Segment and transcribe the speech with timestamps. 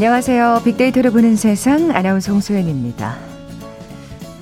[0.00, 0.62] 안녕하세요.
[0.64, 3.18] 빅데이터를 보는 세상 아나운서 홍소연입니다.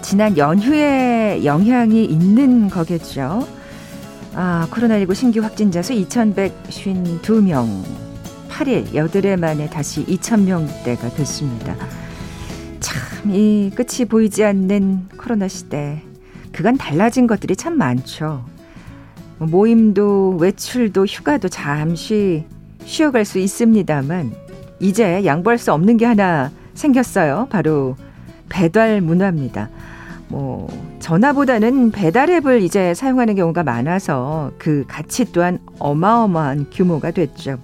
[0.03, 3.45] 지난 연휴에 영향이 있는 거겠죠.
[4.35, 7.83] 아, 코로나19 신규 확진자 수 2,152명.
[8.49, 11.75] 8일, 여드레 만에 다시 2,000명대가 됐습니다.
[12.79, 16.01] 참, 이 끝이 보이지 않는 코로나 시대.
[16.53, 18.45] 그간 달라진 것들이 참 많죠.
[19.39, 22.45] 모임도, 외출도, 휴가도 잠시
[22.85, 24.47] 쉬어갈 수 있습니다만,
[24.81, 27.49] 이제 양보할 수 없는 게 하나 생겼어요.
[27.51, 27.97] 바로
[28.49, 29.69] 배달 문화입니다.
[30.29, 30.69] 뭐
[31.01, 37.59] 전화보다는 배달 앱을 이제 사용하는 경우가 많아서 그 가치 또한 어마어마한 규모가 됐죠.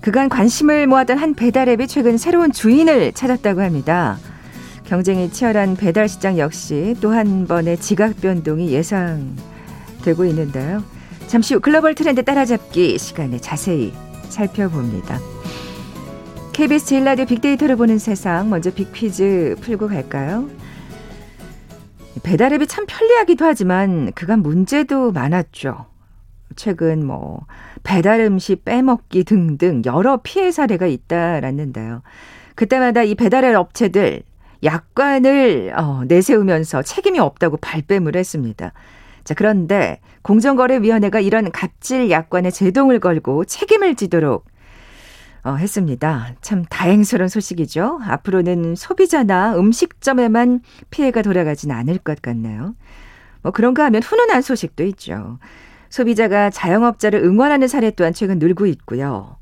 [0.00, 4.18] 그간 관심을 모았던 한 배달 앱이 최근 새로운 주인을 찾았다고 합니다.
[4.84, 10.82] 경쟁이 치열한 배달 시장 역시 또 한 번의 지각 변동이 예상되고 있는데요.
[11.26, 13.92] 잠시 후 글로벌 트렌드 따라잡기 시간에 자세히
[14.28, 15.18] 살펴봅니다.
[16.52, 20.48] KBS 제일 라디오 빅데이터를 보는 세상 먼저 빅퀴즈 풀고 갈까요?
[22.22, 25.86] 배달앱이 참 편리하기도 하지만 그간 문제도 많았죠.
[26.56, 27.46] 최근 뭐
[27.82, 32.02] 배달 음식 빼먹기 등등 여러 피해 사례가 잇따랐는데요.
[32.56, 34.22] 그때마다 이 배달앱 업체들
[34.62, 38.72] 약관을 어, 내세우면서 책임이 없다고 발뺌을 했습니다.
[39.24, 44.49] 자, 그런데 공정거래위원회가 이런 갑질 약관에 제동을 걸고 책임을 지도록
[45.42, 46.34] 어, 했습니다.
[46.42, 48.00] 참 다행스러운 소식이죠.
[48.02, 50.60] 앞으로는 소비자나 음식점에만
[50.90, 52.74] 피해가 돌아가진 않을 것 같네요.
[53.42, 55.38] 뭐 그런가 하면 훈훈한 소식도 있죠.
[55.88, 59.36] 소비자가 자영업자를 응원하는 사례 또한 최근 늘고 있고요.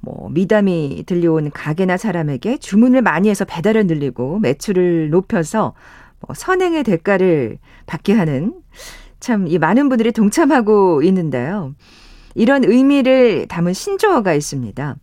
[0.00, 5.74] 뭐 미담이 들려온 가게나 사람에게 주문을 많이 해서 배달을 늘리고 매출을 높여서
[6.20, 8.54] 뭐 선행의 대가를 받게 하는
[9.18, 11.74] 참 이 많은 분들이 동참하고 있는데요.
[12.34, 14.96] 이런 의미를 담은 신조어가 있습니다.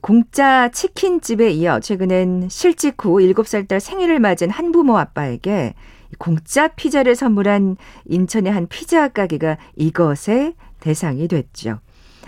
[0.00, 5.74] 공짜 치킨집에 이어 최근엔 실직 후 7살 딸 생일을 맞은 한 부모 아빠에게
[6.18, 7.76] 공짜 피자를 선물한
[8.06, 11.78] 인천의 한 피자 가게가 이것의 대상이 됐죠.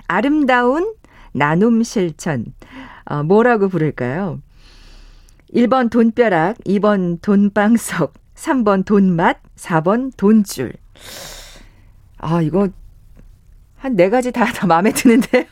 [0.07, 0.95] 아름다운
[1.33, 2.47] 나눔 실천.
[3.05, 4.41] 어, 뭐라고 부를까요?
[5.55, 10.75] 1번 돈벼락, 2번 돈방석, 3번 돈맛, 4번 돈줄.
[12.19, 12.69] 아, 이거
[13.78, 15.44] 한 네 가지 다, 다 마음에 드는데요.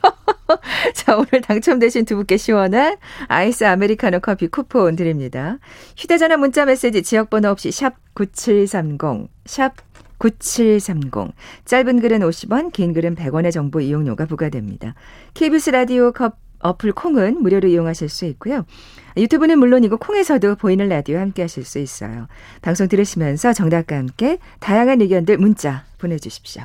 [0.94, 2.97] 자, 오늘 당첨되신 두 분께 시원한
[3.28, 5.59] 아이스 아메리카노 커피 쿠폰 드립니다.
[5.97, 9.75] 휴대전화 문자 메시지 지역번호 없이 샵 9730, 샵
[10.19, 11.34] 9730.
[11.65, 14.94] 짧은 글은 50원, 긴 글은 100원의 정보 이용료가 부과됩니다.
[15.34, 18.65] KBS 라디오 컵 어플 콩은 무료로 이용하실 수 있고요.
[19.16, 22.28] 유튜브는 물론이고 콩에서도 보이는 라디오 함께 하실 수 있어요.
[22.62, 26.65] 방송 들으시면서 정답과 함께 다양한 의견들 문자 보내주십시오.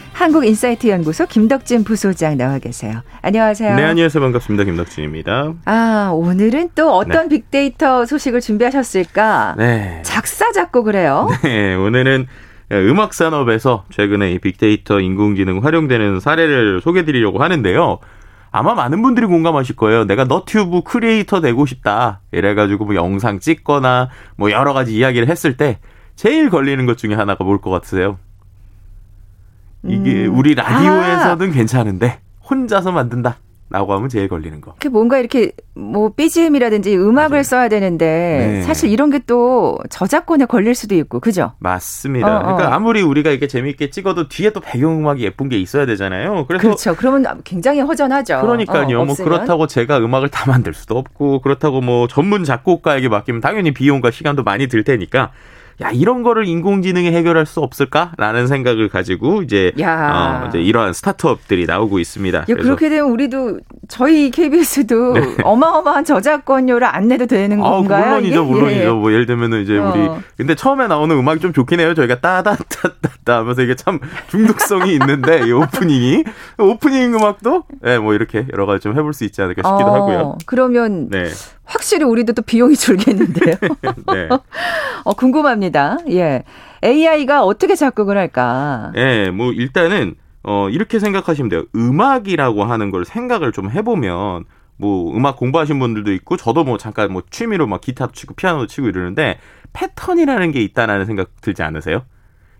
[0.13, 3.01] 한국인사이트 연구소 김덕진 부소장 나와 계세요.
[3.21, 3.75] 안녕하세요.
[3.75, 4.21] 네, 안녕하세요.
[4.21, 4.65] 반갑습니다.
[4.65, 5.53] 김덕진입니다.
[5.65, 7.37] 아, 오늘은 또 어떤 네.
[7.37, 9.55] 빅데이터 소식을 준비하셨을까?
[9.57, 10.01] 네.
[10.03, 11.27] 작사 작곡을 해요.
[11.43, 12.27] 네, 오늘은
[12.71, 17.99] 음악 산업에서 최근에 이 빅데이터 인공지능 활용되는 사례를 소개해 드리려고 하는데요.
[18.51, 20.05] 아마 많은 분들이 공감하실 거예요.
[20.05, 22.21] 내가 너튜브 크리에이터 되고 싶다.
[22.31, 25.79] 이래가지고 뭐 영상 찍거나 뭐 여러 가지 이야기를 했을 때
[26.15, 28.19] 제일 걸리는 것 중에 하나가 뭘 것 같으세요?
[29.87, 30.37] 이게 음.
[30.37, 31.51] 우리 라디오에서는 아.
[31.53, 32.19] 괜찮은데
[32.49, 33.37] 혼자서 만든다.
[33.73, 34.75] 라고 하면 제일 걸리는 거.
[34.79, 37.43] 그 뭔가 이렇게 뭐 BGM이라든지 음악을 맞아요.
[37.43, 38.61] 써야 되는데 네.
[38.63, 41.53] 사실 이런 게 또 저작권에 걸릴 수도 있고 그죠?
[41.59, 42.27] 맞습니다.
[42.27, 42.43] 어, 어.
[42.55, 46.47] 그러니까 아무리 우리가 이렇게 재미있게 찍어도 뒤에 또 배경음악이 예쁜 게 있어야 되잖아요.
[46.49, 46.95] 그래서 그렇죠.
[46.97, 48.41] 그러면 굉장히 허전하죠.
[48.41, 48.99] 그러니까요.
[48.99, 53.71] 어, 뭐 그렇다고 제가 음악을 다 만들 수도 없고 그렇다고 뭐 전문 작곡가에게 맡기면 당연히
[53.71, 55.31] 비용과 시간도 많이 들 테니까
[55.81, 61.99] 야 이런 거를 인공지능이 해결할 수 없을까라는 생각을 가지고 이제 어, 이제 이러한 스타트업들이 나오고
[61.99, 62.39] 있습니다.
[62.39, 65.37] 야, 그렇게 되면 우리도 저희 KBS도 네.
[65.43, 68.05] 어마어마한 저작권료를 안 내도 되는 아, 건가요?
[68.05, 68.51] 물론이죠, 이게?
[68.51, 68.81] 물론이죠.
[68.81, 68.89] 예.
[68.89, 69.91] 뭐 예를 들면은 이제 어.
[69.91, 71.93] 우리 근데 처음에 나오는 음악이 좀 좋긴 해요.
[71.93, 76.23] 저희가 따다따따따 하면서 이게 참 중독성이 있는데 이 오프닝이
[76.59, 80.37] 오프닝 음악도 예, 뭐 이렇게 여러 가지 좀 해볼 수 있지 않을까 싶기도 어, 하고요.
[80.45, 81.25] 그러면 네.
[81.71, 83.55] 확실히 우리도 또 비용이 줄겠는데요.
[84.13, 84.27] 네.
[85.03, 85.99] 어, 궁금합니다.
[86.09, 86.43] 예.
[86.83, 88.91] AI가 어떻게 작곡을 할까?
[88.95, 91.63] 예, 뭐 일단은 어 이렇게 생각하시면 돼요.
[91.75, 94.45] 음악이라고 하는 걸 생각을 좀 해보면
[94.77, 98.87] 뭐 음악 공부하신 분들도 있고 저도 뭐 잠깐 뭐 취미로 막 기타도 치고 피아노도 치고
[98.87, 99.37] 이러는데
[99.73, 102.03] 패턴이라는 게 있다라는 생각 들지 않으세요?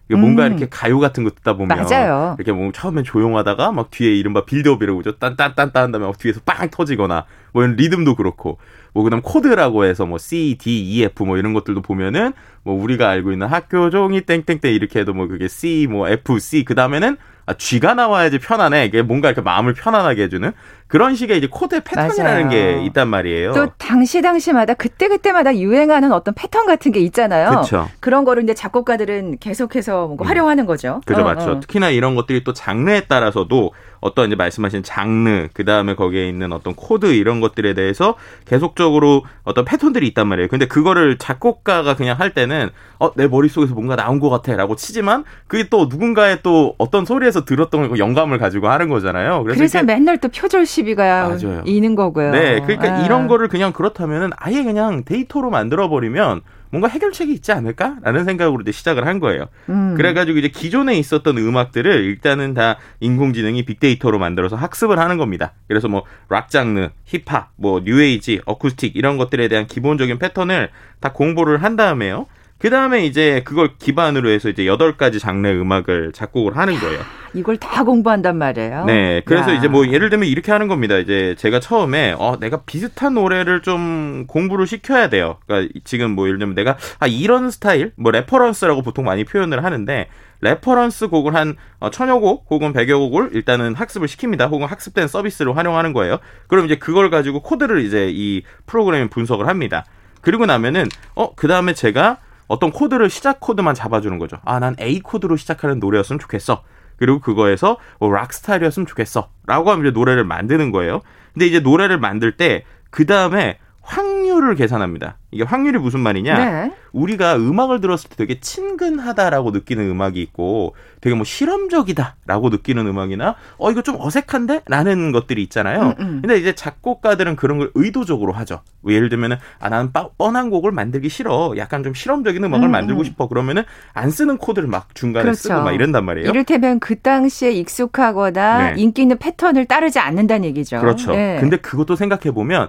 [0.09, 0.51] 뭔가 음.
[0.51, 2.35] 이렇게 가요 같은 거 듣다 보면 맞아요.
[2.37, 6.69] 이렇게 뭐 처음엔 조용하다가 막 뒤에 이른바 빌드업이라고 그죠 딴딴딴딴 한 다음에 막 뒤에서 빵
[6.69, 8.57] 터지거나 뭐 이런 리듬도 그렇고
[8.93, 12.33] 뭐 그다음 코드라고 해서 뭐 C, D, E, F 뭐 이런 것들도 보면은
[12.63, 16.63] 뭐 우리가 알고 있는 학교 종이 땡땡땡 이렇게 해도 뭐 그게 C, 뭐 F, C
[16.63, 18.85] 그 다음에는 아, G가 나와야지 편안해.
[18.85, 20.51] 이게 뭔가 이렇게 마음을 편안하게 해주는
[20.87, 22.49] 그런 식의 이제 코드의 패턴이라는 맞아요.
[22.49, 23.53] 게 있단 말이에요.
[23.53, 27.61] 또 당시 당시마다 그때 그때마다 유행하는 어떤 패턴 같은 게 있잖아요.
[27.61, 27.89] 그쵸.
[27.99, 30.27] 그런 거를 이제 작곡가들은 계속해서 뭐 음.
[30.27, 31.01] 활용하는 거죠.
[31.05, 31.51] 그죠, 어, 맞죠.
[31.51, 31.59] 어.
[31.59, 33.71] 특히나 이런 것들이 또 장르에 따라서도
[34.01, 38.15] 어떤 이제 말씀하신 장르, 그 다음에 거기에 있는 어떤 코드 이런 것들에 대해서
[38.45, 40.47] 계속적으로 어떤 패턴들이 있단 말이에요.
[40.47, 45.23] 근데 그거를 작곡가가 그냥 할 때는 어, 내 머릿속에서 뭔가 나온 것 같아 라고 치지만
[45.47, 49.43] 그게 또 누군가의 또 어떤 소리에서 들었던 영감을 가지고 하는 거잖아요.
[49.43, 51.63] 그래서, 그래서 맨날 또 표절 시비가 맞아요.
[51.65, 52.31] 있는 거고요.
[52.31, 52.61] 네.
[52.61, 53.05] 그러니까 아.
[53.05, 56.41] 이런 거를 그냥 그렇다면은 아예 그냥 데이터로 만들어 버리면
[56.71, 59.45] 뭔가 해결책이 있지 않을까라는 생각으로 이제 시작을 한 거예요.
[59.69, 59.95] 음.
[59.95, 65.53] 그래가지고 이제 기존에 있었던 음악들을 일단은 다 인공지능이 빅데이터로 만들어서 학습을 하는 겁니다.
[65.67, 70.69] 그래서 뭐 락 장르, 힙합, 뭐 뉴에이지, 어쿠스틱 이런 것들에 대한 기본적인 패턴을
[71.01, 72.27] 다 공부를 한 다음에요.
[72.61, 76.99] 그 다음에 이제 그걸 기반으로 해서 이제 여덟 가지 장르의 음악을 작곡을 하는 거예요.
[77.33, 78.85] 이걸 다 공부한단 말이에요.
[78.85, 79.21] 네.
[79.25, 79.55] 그래서 야.
[79.55, 80.97] 이제 뭐 예를 들면 이렇게 하는 겁니다.
[80.97, 85.37] 이제 제가 처음에 어 내가 비슷한 노래를 좀 공부를 시켜야 돼요.
[85.47, 90.07] 그러니까 지금 뭐 예를 들면 내가 아 이런 스타일 뭐 reference라고 보통 많이 표현을 하는데
[90.41, 94.51] reference 곡을 한 어, 천여 곡 혹은 백여 곡을 일단은 학습을 시킵니다.
[94.51, 96.19] 혹은 학습된 서비스를 활용하는 거예요.
[96.47, 99.85] 그럼 이제 그걸 가지고 코드를 이제 이 프로그램에 분석을 합니다.
[100.21, 102.17] 그리고 나면은 어 그 다음에 제가
[102.51, 104.37] 어떤 코드를 시작 코드만 잡아주는 거죠.
[104.45, 106.63] 아, 난 A 코드로 시작하는 노래였으면 좋겠어.
[106.97, 109.29] 그리고 그거에서 뭐 락 스타일이었으면 좋겠어.
[109.47, 111.01] 라고 하면 이제 노래를 만드는 거예요.
[111.33, 115.17] 근데 이제 노래를 만들 때, 그 다음에 확률을 계산합니다.
[115.31, 116.37] 이게 확률이 무슨 말이냐?
[116.37, 116.71] 네.
[116.91, 123.71] 우리가 음악을 들었을 때 되게 친근하다라고 느끼는 음악이 있고 되게 뭐 실험적이다라고 느끼는 음악이나 어
[123.71, 124.63] 이거 좀 어색한데?
[124.67, 125.81] 라는 것들이 있잖아요.
[125.81, 126.21] 음, 음.
[126.21, 128.61] 근데 이제 작곡가들은 그런 걸 의도적으로 하죠.
[128.87, 131.53] 예를 들면은 아 나는 뻔한 곡을 만들기 싫어.
[131.57, 133.05] 약간 좀 실험적인 음악을 음, 만들고 음.
[133.05, 133.27] 싶어.
[133.27, 133.63] 그러면은
[133.93, 135.39] 안 쓰는 코드를 막 중간에 그렇죠.
[135.39, 136.29] 쓰고 막 이런단 말이에요.
[136.29, 138.81] 이를테면 그 당시에 익숙하거나 네.
[138.81, 140.81] 인기 있는 패턴을 따르지 않는다는 얘기죠.
[140.81, 141.13] 그렇죠.
[141.13, 141.37] 네.
[141.39, 142.67] 근데 그것도 생각해 보면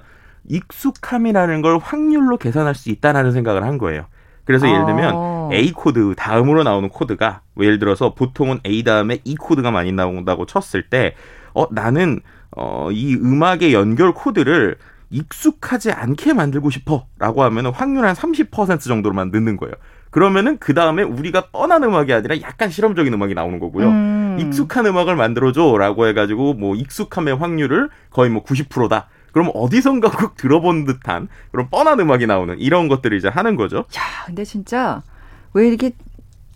[0.48, 4.06] 익숙함이라는 걸 확률로 계산할 수 있다라는 생각을 한 거예요.
[4.44, 5.50] 그래서 예를 들면 어.
[5.52, 10.46] A 코드 다음으로 나오는 코드가 뭐 예를 들어서 보통은 A 다음에 E 코드가 많이 나온다고
[10.46, 11.14] 쳤을 때
[11.54, 12.20] 어 나는
[12.56, 14.76] 어 이 음악의 연결 코드를
[15.10, 19.74] 익숙하지 않게 만들고 싶어라고 하면 확률 한 30% 정도로만 넣는 거예요.
[20.10, 23.88] 그러면은 그 다음에 우리가 뻔한 음악이 아니라 약간 실험적인 음악이 나오는 거고요.
[23.88, 24.36] 음.
[24.40, 29.08] 익숙한 음악을 만들어줘라고 해가지고 뭐 익숙함의 확률을 거의 뭐 90%다.
[29.32, 33.78] 그럼 어디선가 꼭 들어본 듯한 그런 뻔한 음악이 나오는 이런 것들을 이제 하는 거죠.
[33.78, 35.02] 야, 근데 진짜
[35.54, 35.92] 왜 이렇게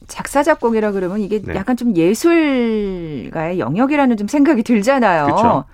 [0.06, 1.54] 작사 작곡이라 그러면 이게 네.
[1.54, 5.26] 약간 좀 예술가의 영역이라는 좀 생각이 들잖아요.
[5.26, 5.64] 그쵸?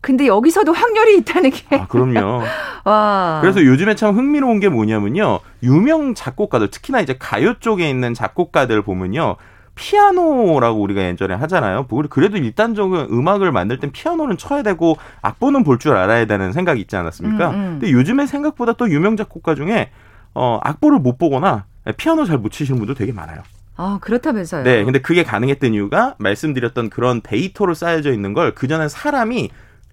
[0.00, 1.76] 근데 여기서도 확률이 있다는 게.
[1.76, 2.42] 아, 그럼요.
[2.84, 3.38] 와.
[3.40, 5.40] 그래서 요즘에 참 흥미로운 게 뭐냐면요.
[5.62, 9.36] 유명 작곡가들, 특히나 이제 가요 쪽에 있는 작곡가들 보면요.
[9.78, 11.86] 피아노라고 우리가 예전에 하잖아요.
[11.88, 16.80] 뭐 그래도 일단적인 음악을 만들 땐 피아노는 쳐야 되고 악보는 볼 줄 알아야 되는 생각이
[16.80, 17.50] 있지 않았습니까?
[17.50, 17.66] 음, 음.
[17.78, 19.90] 근데 요즘에 생각보다 또 유명 작곡가 중에
[20.34, 21.66] 어 악보를 못 보거나
[21.96, 23.40] 피아노 잘 못 치시는 분도 되게 많아요.
[23.76, 24.64] 아, 그렇다면서요.
[24.64, 24.82] 네.
[24.84, 29.50] 근데 그게 가능했던 이유가 말씀드렸던 그런 데이터로 쌓여져 있는 걸 그전에 사람이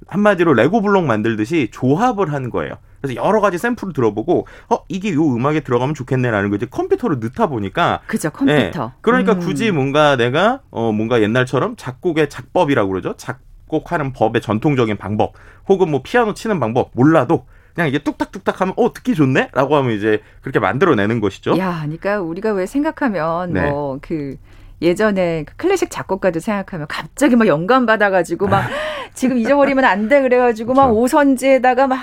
[0.08, 2.74] 한마디로 레고 블록 만들듯이 조합을 한 거예요.
[3.06, 7.48] 그래서 여러 가지 샘플을 들어보고 어 이게 요 음악에 들어가면 좋겠네라는 거 이제 컴퓨터로 넣다
[7.48, 8.86] 보니까 그죠 컴퓨터.
[8.86, 8.92] 네.
[9.02, 9.40] 그러니까 음.
[9.40, 13.16] 굳이 뭔가 내가 어 뭔가 옛날처럼 작곡의 작법이라고 그러죠.
[13.18, 15.34] 작곡하는 법의 전통적인 방법
[15.68, 17.46] 혹은 뭐 피아노 치는 방법 몰라도
[17.76, 21.58] 그냥 이게 뚝딱뚝딱 하면 어 듣기 좋네라고 하면 이제 그렇게 만들어내는 것이죠.
[21.58, 23.70] 야, 그러니까 우리가 왜 생각하면 네.
[23.70, 24.38] 뭐그
[24.86, 28.64] 예전에 그 클래식 작곡가도 생각하면 갑자기 막 영감 받아가지고 막
[29.16, 30.74] 지금 잊어버리면 안 돼 그래가지고.
[30.74, 32.00] 막 오선지에다가 막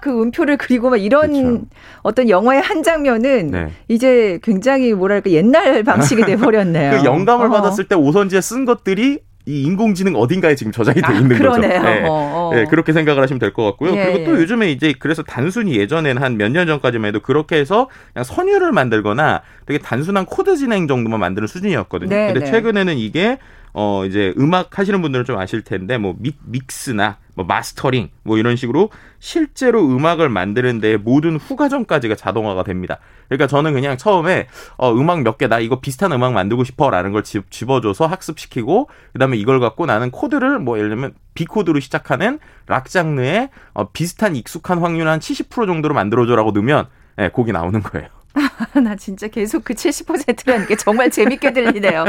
[0.00, 1.64] 그 음표를 그리고 막 이런 그렇죠.
[2.02, 3.70] 어떤 영화의 한 장면은 네.
[3.88, 6.90] 이제 굉장히 뭐랄까 옛날 방식이 돼버렸네요.
[7.00, 11.12] 그 영감을 어 받았을 때 오선지에 쓴 것들이 이 인공지능 어딘가에 지금 저장이 돼 아,
[11.12, 11.80] 있는 그러네요.
[11.80, 11.88] 거죠.
[11.88, 12.02] 네.
[12.08, 12.54] 어, 어.
[12.54, 13.96] 네, 그렇게 생각을 하시면 될 것 같고요.
[13.96, 14.40] 예, 그리고 또 예.
[14.42, 19.78] 요즘에 이제 그래서 단순히 예전에는 한몇 년 전까지만 해도 그렇게 해서 그냥 선율을 만들거나 되게
[19.78, 22.08] 단순한 코드 진행 정도만 만드는 수준이었거든요.
[22.10, 22.50] 네, 근데 네.
[22.50, 23.38] 최근에는 이게
[23.78, 28.56] 어 이제 음악 하시는 분들은 좀 아실 텐데 뭐 믹, mix나 뭐 mastering 뭐 이런
[28.56, 32.98] 식으로 실제로 음악을 만드는 데 모든 후과정까지가 자동화가 됩니다.
[33.28, 34.46] 그러니까 저는 그냥 처음에
[34.78, 39.36] 어 음악 몇 개 나 이거 비슷한 음악 만들고 싶어라는 걸 집, 집어줘서 학습시키고 그다음에
[39.36, 44.78] 이걸 갖고 나는 코드를 뭐 예를 들면 B 코드로 시작하는 락 장르의 어 비슷한 익숙한
[44.78, 46.86] 확률 한 70% 정도로 만들어줘라고 넣으면
[47.20, 48.08] 예, 곡이 나오는 거예요.
[48.82, 52.04] 나 진짜 계속 그 70%라는 게 정말 재밌게 들리네요.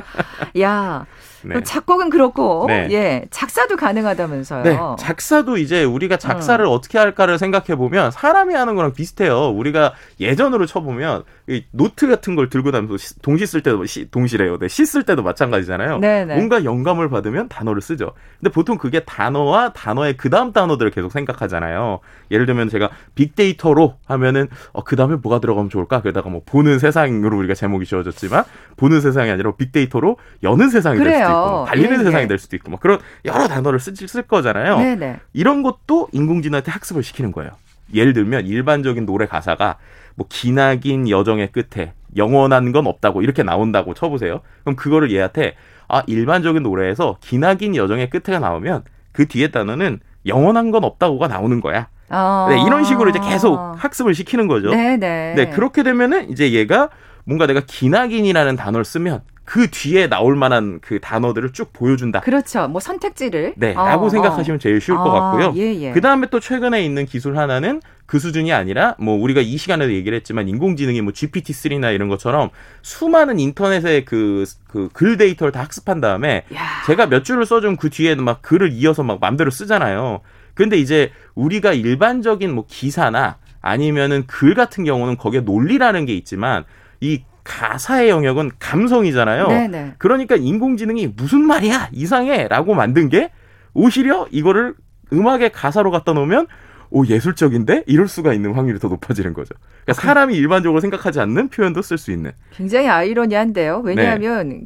[0.61, 1.05] 야.
[1.43, 1.61] 네.
[1.63, 2.87] 작곡은 그렇고 네.
[2.91, 4.63] 예 작사도 가능하다면서요.
[4.63, 4.77] 네.
[4.99, 6.81] 작사도 이제 우리가 작사를 어.
[6.81, 9.49] 떻게 할까를 생각해 보면 사람이 하는 거랑 비슷해요.
[9.49, 11.23] 우리가 예전으로 쳐보면
[11.71, 14.57] 노트 같은 걸 들고 다니면서 동시 쓸 때도 시, 동시래요.
[14.57, 15.99] 네, 시쓸 때도 마찬가지잖아요.
[15.99, 16.25] 네네.
[16.25, 16.35] 네.
[16.35, 18.11] 뭔가 영감을 받으면 단어를 쓰죠.
[18.39, 21.99] 근데 보통 그게 단어와 단어의 그 다음 단어들을 계속 생각하잖아요.
[22.31, 26.01] 예를 들면 제가 빅데이터로 하면은 어, 그 다음에 뭐가 들어가면 좋을까?
[26.01, 28.43] 그러다가 뭐 보는 세상으로 우리가 제목이 지어졌지만
[28.75, 31.26] 보는 세상이 아니라 빅데이터로 여는 세상이 그래요.
[31.29, 32.27] 있고 달리는 예, 세상이 예.
[32.27, 34.77] 될 수도 있고 뭐 그런 여러 단어를 쓸, 쓸 거잖아요.
[34.77, 35.19] 네네.
[35.33, 37.51] 이런 것도 인공지능한테 학습을 시키는 거예요.
[37.93, 39.77] 예를 들면 일반적인 노래 가사가
[40.15, 44.41] 뭐 기나긴 여정의 끝에 영원한 건 없다고 이렇게 나온다고 쳐보세요.
[44.63, 45.55] 그럼 그거를 얘한테
[45.87, 51.87] 아 일반적인 노래에서 기나긴 여정의 끝에가 나오면 그 뒤에 단어는 영원한 건 없다고가 나오는 거야.
[52.09, 52.47] 어...
[52.49, 54.69] 네, 이런 식으로 이제 계속 학습을 시키는 거죠.
[54.69, 55.33] 네네.
[55.35, 56.89] 네, 그렇게 되면은 이제 얘가
[57.25, 62.19] 뭔가 내가 기나긴이라는 단어를 쓰면 그 뒤에 나올 만한 그 단어들을 쭉 보여준다.
[62.19, 62.67] 그렇죠.
[62.67, 63.53] 뭐 선택지를.
[63.55, 63.73] 네.
[63.75, 65.03] 어, 라고 생각하시면 제일 쉬울 어.
[65.03, 65.53] 것 같고요.
[65.55, 65.91] 예, 예.
[65.93, 70.17] 그 다음에 또 최근에 있는 기술 하나는 그 수준이 아니라 뭐 우리가 이 시간에도 얘기를
[70.17, 72.49] 했지만 인공지능이 뭐 GPT-3나 이런 것처럼
[72.81, 76.83] 수많은 인터넷의 그, 그 글 데이터를 다 학습한 다음에 야.
[76.85, 80.19] 제가 몇 줄을 써준 그 뒤에는 막 글을 이어서 막 맘대로 쓰잖아요.
[80.55, 86.65] 근데 이제 우리가 일반적인 뭐 기사나 아니면은 글 같은 경우는 거기에 논리라는 게 있지만
[86.99, 89.47] 이 가사의 영역은 감성이잖아요.
[89.47, 89.93] 네네.
[89.97, 93.31] 그러니까 인공지능이 무슨 말이야 이상해라고 만든 게
[93.73, 94.75] 오히려 이거를
[95.13, 96.47] 음악의 가사로 갖다 놓으면
[96.89, 99.55] 오 예술적인데 이럴 수가 있는 확률이 더 높아지는 거죠.
[99.83, 102.31] 그러니까 사람이 일반적으로 생각하지 않는 표현도 쓸 수 있는.
[102.51, 103.81] 굉장히 아이러니한데요.
[103.83, 104.61] 왜냐하면 네.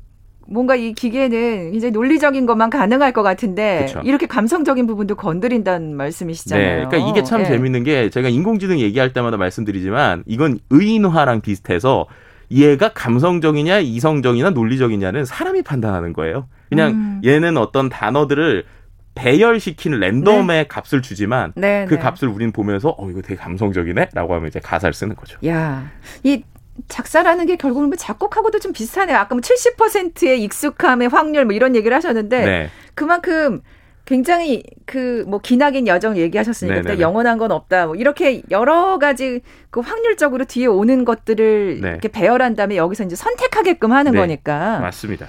[0.48, 4.02] 뭔가 이 기계는 이제 논리적인 것만 가능할 것 같은데 그쵸.
[4.04, 6.68] 이렇게 감성적인 부분도 건드린다는 말씀이시잖아요.
[6.68, 7.48] 네, 그러니까 이게 참 네.
[7.48, 12.08] 재밌는 게 제가 인공지능 얘기할 때마다 말씀드리지만 이건 의인화랑 비슷해서
[12.52, 16.48] 얘가 감성적이냐 이성적이냐 논리적이냐는 사람이 판단하는 거예요.
[16.70, 17.22] 그냥 음.
[17.24, 18.66] 얘는 어떤 단어들을
[19.16, 20.68] 배열시키는 랜덤의 네.
[20.68, 22.00] 값을 주지만 네, 그 네.
[22.00, 25.38] 값을 우리는 보면서 어 이거 되게 감성적이네라고 하면 이제 가사를 쓰는 거죠.
[25.46, 25.92] 야,
[26.24, 26.44] 이
[26.88, 29.18] 작사라는 게 결국은 뭐 작곡하고도 좀 비슷하네요.
[29.18, 32.70] 아까 뭐 70%의 익숙함의 확률 뭐 이런 얘기를 하셨는데 네.
[32.96, 33.62] 그만큼
[34.06, 37.88] 굉장히 그 뭐 기나긴 여정 얘기하셨으니까 네, 네, 영원한 건 없다.
[37.88, 41.90] 뭐 이렇게 여러 가지 그 확률적으로 뒤에 오는 것들을 네.
[41.90, 44.20] 이렇게 배열한 다음에 여기서 이제 선택하게끔 하는 네.
[44.20, 44.80] 거니까.
[44.80, 45.28] 맞습니다.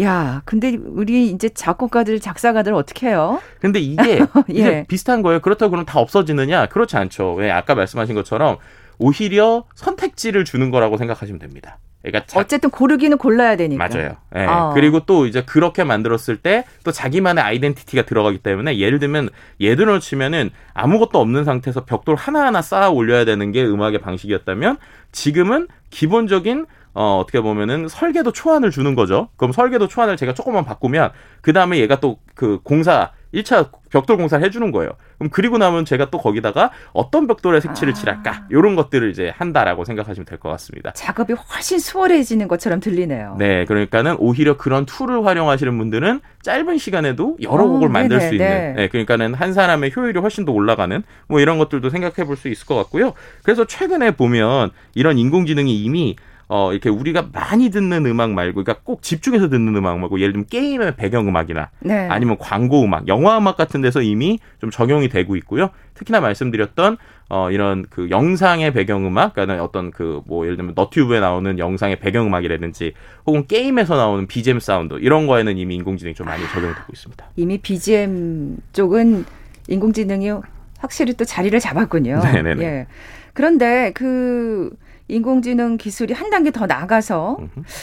[0.00, 3.40] 야, 근데 우리 이제 작곡가들, 작사가들 어떻게 해요?
[3.60, 4.20] 근데 이게
[4.54, 4.84] 예.
[4.88, 5.40] 비슷한 거예요.
[5.40, 6.66] 그렇다고 그럼 다 없어지느냐?
[6.66, 7.34] 그렇지 않죠.
[7.34, 8.58] 왜 아까 말씀하신 것처럼
[8.98, 11.78] 오히려 선택지를 주는 거라고 생각하시면 됩니다.
[12.10, 13.88] 그러니까 자, 어쨌든 고르기는 골라야 되니까.
[13.88, 14.16] 맞아요.
[14.32, 14.46] 네.
[14.46, 14.72] 어.
[14.74, 20.50] 그리고 또 이제 그렇게 만들었을 때 또 자기만의 아이덴티티가 들어가기 때문에 예를 들면 예를 치면은
[20.72, 24.76] 아무것도 없는 상태에서 벽돌 하나하나 쌓아 올려야 되는 게 음악의 방식이었다면
[25.10, 29.28] 지금은 기본적인 어, 어떻게 보면은 설계도 초안을 주는 거죠.
[29.36, 31.10] 그럼 설계도 초안을 제가 조금만 바꾸면
[31.40, 34.90] 그 다음에 얘가 또 그 공사 1차 벽돌 공사를 해주는 거예요.
[35.18, 37.94] 그럼 그리고 나면 제가 또 거기다가 어떤 벽돌의 색칠을 아.
[37.94, 40.92] 칠할까 이런 것들을 이제 한다라고 생각하시면 될 것 같습니다.
[40.92, 43.36] 작업이 훨씬 수월해지는 것처럼 들리네요.
[43.38, 48.34] 네, 그러니까는 오히려 그런 툴을 활용하시는 분들은 짧은 시간에도 여러 어, 곡을 만들 네네, 수
[48.34, 48.46] 있는.
[48.48, 48.72] 네.
[48.74, 52.66] 네, 그러니까는 한 사람의 효율이 훨씬 더 올라가는 뭐 이런 것들도 생각해 볼 수 있을
[52.66, 53.14] 것 같고요.
[53.42, 56.16] 그래서 최근에 보면 이런 인공지능이 이미
[56.48, 60.46] 어, 이렇게 우리가 많이 듣는 음악 말고, 그러니까 꼭 집중해서 듣는 음악 말고, 예를 들면
[60.46, 62.08] 게임의 배경음악이나, 네.
[62.08, 65.70] 아니면 광고 음악, 영화 음악 같은 데서 이미 좀 적용이 되고 있고요.
[65.94, 66.98] 특히나 말씀드렸던,
[67.28, 72.92] 어, 이런 그 영상의 배경음악, 그러니까 어떤 그, 뭐, 예를 들면 너튜브에 나오는 영상의 배경음악이라든지,
[73.26, 77.26] 혹은 게임에서 나오는 BGM 사운드, 이런 거에는 이미 인공지능이 좀 많이 적용이 되고 있습니다.
[77.34, 79.24] 이미 BGM 쪽은
[79.66, 80.30] 인공지능이
[80.78, 82.20] 확실히 또 자리를 잡았군요.
[82.22, 82.62] 네네네.
[82.64, 82.86] 예.
[83.32, 84.70] 그런데 그,
[85.08, 87.38] 인공지능 기술이 한 단계 더 나가서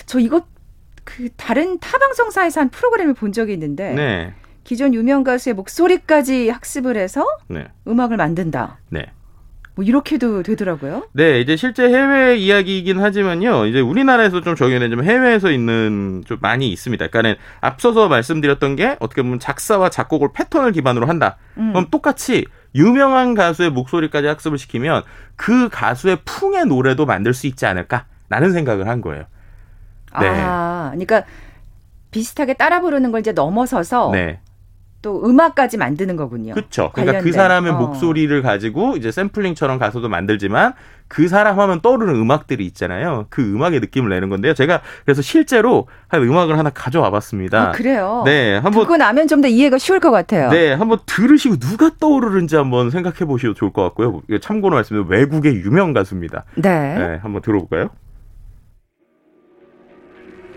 [0.05, 0.45] 저 이거
[1.03, 4.33] 그 다른 타 방송사에서 한 프로그램을 본 적이 있는데 네.
[4.63, 7.67] 기존 유명 가수의 목소리까지 학습을 해서 네.
[7.87, 8.79] 음악을 만든다.
[8.89, 9.07] 네.
[9.75, 11.07] 뭐 이렇게도 되더라고요.
[11.13, 13.65] 네, 이제 실제 해외 이야기이긴 하지만요.
[13.65, 17.07] 이제 우리나라에서 좀 적용되는 해외에서 있는 좀 많이 있습니다.
[17.07, 21.37] 그러니까는 앞서서 말씀드렸던 게 어떻게 보면 작사와 작곡을 패턴을 기반으로 한다.
[21.57, 21.73] 음.
[21.73, 25.03] 그럼 똑같이 유명한 가수의 목소리까지 학습을 시키면
[25.35, 29.25] 그 가수의 풍의 노래도 만들 수 있지 않을까라는 생각을 한 거예요.
[30.19, 30.27] 네.
[30.29, 31.23] 아, 그러니까
[32.11, 34.39] 비슷하게 따라 부르는 걸 이제 넘어서서 네.
[35.03, 36.55] 또 음악까지 만드는 거군요.
[36.55, 36.89] 그렇죠.
[36.93, 37.77] 그러니까 그 사람의 어.
[37.77, 40.73] 목소리를 가지고 이제 샘플링처럼 가수도 만들지만
[41.07, 43.27] 그 사람 하면 떠오르는 음악들이 있잖아요.
[43.29, 44.55] 그 음악의 느낌을 내는 건데요.
[44.55, 47.69] 제가 그래서 실제로 한 음악을 하나 가져와 봤습니다.
[47.69, 48.23] 아, 그래요?
[48.25, 48.55] 네.
[48.55, 50.49] 한번 듣고 나면 좀 더 이해가 쉬울 것 같아요.
[50.51, 50.71] 네.
[50.71, 54.21] 한번 들으시고 누가 떠오르는지 한번 생각해 보셔도 좋을 것 같고요.
[54.41, 56.45] 참고로 말씀드리면 외국의 유명 가수입니다.
[56.55, 56.95] 네.
[56.97, 57.89] 네 한번 들어볼까요?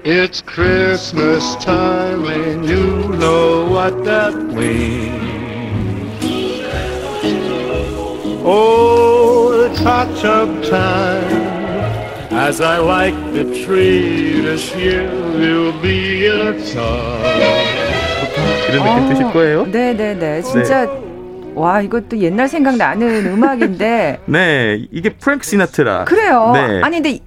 [0.09, 5.19] It's Christmas time and you know what that means.
[8.45, 11.43] Oh, touch of time.
[12.31, 17.67] As I like the tree this year, will be a time.
[18.69, 19.63] 이런 느낌 드실 거예요?
[19.63, 20.43] 어, 네네네.
[20.43, 20.89] 진짜
[21.57, 24.21] 와 이것도 옛날 생각 나는 음악인데.
[24.27, 26.05] 네, 이게 프랭크 시나트라.
[26.05, 26.53] 그래요.
[26.55, 26.81] 네.
[26.85, 27.19] 아니 근데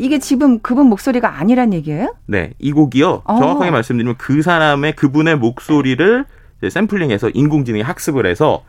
[0.00, 2.14] 이게 지금 그분 목소리가 아니란 얘기예요?
[2.26, 3.22] 네, 이 곡이요.
[3.24, 3.38] 어.
[3.38, 6.24] 정확하게 말씀드리면 그 사람의 그분의 목소리를
[6.68, 8.64] 샘플링해서 인공지능이 학습을 해서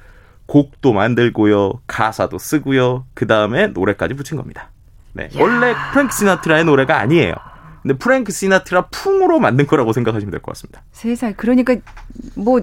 [0.46, 4.70] 곡도 만들고요, 가사도 쓰고요, 그 다음에 노래까지 붙인 겁니다.
[5.14, 7.34] 네, 원래 프랭크 시나트라의 노래가 아니에요.
[7.82, 10.84] 근데 프랭크 시나트라 풍으로 만든 거라고 생각하시면 될 것 같습니다.
[10.92, 11.76] 세상 그러니까
[12.36, 12.62] 뭐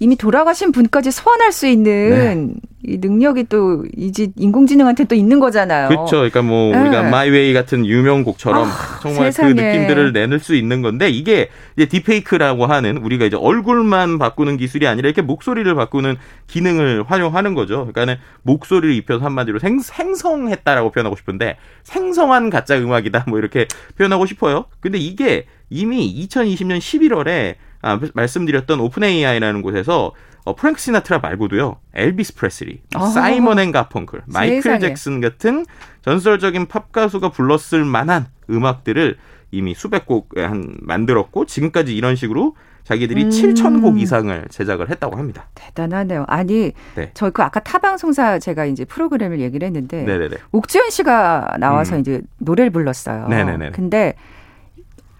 [0.00, 2.54] 이미 돌아가신 분까지 소환할 수 있는 네.
[2.84, 5.88] 이 능력이 또 이제 인공지능한테 또 있는 거잖아요.
[5.88, 6.18] 그렇죠.
[6.18, 6.80] 그러니까 뭐 네.
[6.80, 9.54] 우리가 마이웨이 같은 유명 곡처럼 아, 정말 세상에.
[9.54, 14.86] 그 느낌들을 내낼 수 있는 건데 이게 이제 딥페이크라고 하는 우리가 이제 얼굴만 바꾸는 기술이
[14.86, 16.16] 아니라 이렇게 목소리를 바꾸는
[16.46, 17.78] 기능을 활용하는 거죠.
[17.78, 23.66] 그러니까는 목소리를 입혀서 한마디로 생, 생성했다라고 표현하고 싶은데 생성한 가짜 음악이다 뭐 이렇게
[23.96, 24.66] 표현하고 싶어요.
[24.78, 30.12] 근데 이게 이미 2020년 11월에 아, 말씀드렸던 오픈 AI라는 곳에서
[30.48, 33.04] 어, 프랭크 시나트라 말고도요, 엘비스 프레슬리, 아.
[33.04, 34.78] 사이먼 앤 가펑클, 마이클 세상에.
[34.78, 35.66] 잭슨 같은
[36.00, 39.18] 전설적인 팝 가수가 불렀을 만한 음악들을
[39.50, 43.28] 이미 수백 곡한 만들었고 지금까지 이런 식으로 자기들이 음.
[43.28, 45.48] 7천 곡 이상을 제작을 했다고 합니다.
[45.54, 46.24] 대단하네요.
[46.28, 47.10] 아니 네.
[47.12, 50.36] 저그 아까 타 방송사 제가 이제 프로그램을 얘기를 했는데 네네네.
[50.52, 52.00] 옥주현 씨가 나와서 음.
[52.00, 53.28] 이제 노래를 불렀어요.
[53.28, 53.72] 네네네.
[53.72, 54.14] 근데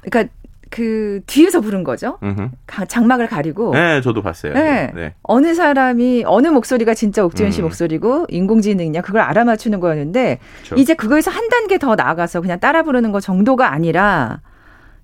[0.00, 0.32] 그러니까
[0.70, 2.18] 그 뒤에서 부른 거죠.
[2.22, 2.48] 음흠.
[2.66, 4.52] 가- 장막을 가리고 네, 저도 봤어요.
[4.54, 4.92] 네.
[4.94, 5.14] 네.
[5.22, 7.64] 어느 사람이 어느 목소리가 진짜 옥주현 씨 음.
[7.64, 10.74] 목소리고 인공지능이냐 그걸 알아맞추는 거였는데 그렇죠.
[10.76, 14.40] 이제 그거에서 한 단계 더 나아가서 그냥 따라 부르는 거 정도가 아니라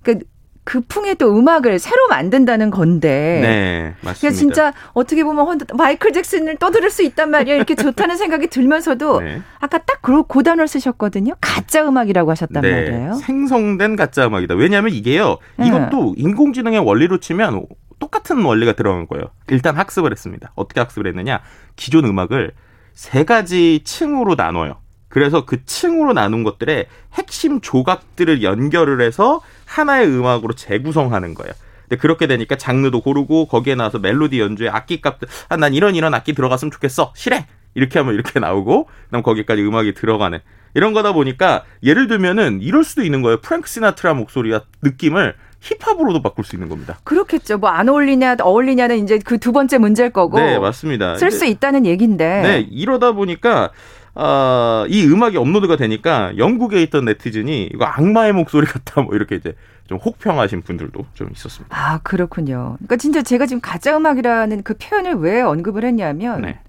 [0.03, 0.19] 그, 그
[0.65, 4.19] 풍의 또 음악을 새로 만든다는 건데 네, 맞습니다.
[4.19, 7.55] 그러니까 진짜 어떻게 보면 헌- 마이클 잭슨을 떠들을 수 있단 말이에요.
[7.57, 9.41] 이렇게 좋다는 생각이 들면서도 네.
[9.59, 11.35] 아까 딱그 고단어를 쓰셨거든요.
[11.39, 13.13] 가짜 음악이라고 하셨단 네, 말이에요.
[13.13, 14.55] 생성된 가짜 음악이다.
[14.55, 15.67] 왜냐하면 이게요, 네.
[15.67, 17.65] 이것도 인공지능의 원리로 치면
[17.99, 19.25] 똑같은 원리가 들어간 거예요.
[19.49, 20.51] 일단 학습을 했습니다.
[20.55, 21.41] 어떻게 학습을 했느냐?
[21.75, 22.51] 기존 음악을
[22.93, 24.77] 세 가지 층으로 나눠요.
[25.09, 31.53] 그래서 그 층으로 나눈 것들의 핵심 조각들을 연결을 해서 하나의 음악으로 재구성하는 거예요.
[31.87, 36.33] 근데 그렇게 되니까 장르도 고르고 거기에 나와서 멜로디 연주에 악기 값들 아난 이런 이런 악기
[36.33, 40.39] 들어갔으면 좋겠어 실해 이렇게 하면 이렇게 나오고 그다음 거기까지 음악이 들어가는
[40.73, 46.43] 이런 거다 보니까 예를 들면은 이럴 수도 있는 거예요 프랭크 시나트라 목소리가 느낌을 힙합으로도 바꿀
[46.45, 46.97] 수 있는 겁니다.
[47.03, 47.57] 그렇겠죠.
[47.57, 51.17] 뭐 안 어울리냐 어울리냐는 이제 그 두 번째 문제일 거고 네 맞습니다.
[51.17, 53.71] 쓸 수 있다는 얘기인데 네, 이러다 보니까
[54.15, 59.53] 아, 이 음악이 업로드가 되니까 영국에 있던 네티즌이 이거 악마의 목소리 같다 뭐 이렇게 이제
[59.87, 61.75] 좀 혹평하신 분들도 좀 있었습니다.
[61.77, 62.77] 아 그렇군요.
[62.77, 66.59] 그러니까 진짜 제가 지금 가짜 음악이라는 그 표현을 왜 언급을 했냐면 네.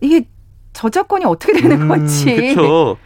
[0.00, 0.28] 이게
[0.72, 2.96] 저작권이 어떻게 되는 건지 그렇죠.